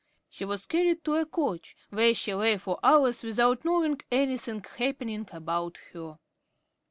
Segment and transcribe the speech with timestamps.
[0.31, 5.29] She was carried to a couch, where she lay for hours without knowing anything happening
[5.31, 6.17] about her.